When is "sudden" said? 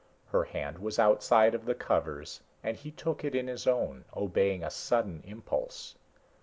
4.71-5.21